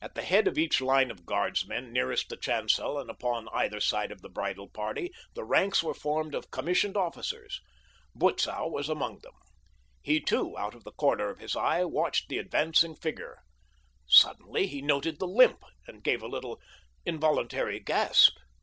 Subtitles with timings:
[0.00, 4.10] At the head of each line of guardsmen, nearest the chancel and upon either side
[4.10, 7.60] of the bridal party, the ranks were formed of commissioned officers.
[8.14, 9.34] Butzow was among them.
[10.00, 13.40] He, too, out of the corner of his eye watched the advancing figure.
[14.06, 16.58] Suddenly he noted the limp, and gave a little
[17.04, 18.38] involuntary gasp.